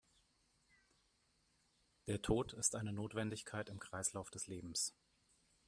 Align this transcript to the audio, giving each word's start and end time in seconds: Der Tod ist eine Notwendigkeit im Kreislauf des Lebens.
Der 2.07 2.23
Tod 2.23 2.53
ist 2.53 2.73
eine 2.75 2.91
Notwendigkeit 2.91 3.69
im 3.69 3.77
Kreislauf 3.79 4.31
des 4.31 4.47
Lebens. 4.47 4.95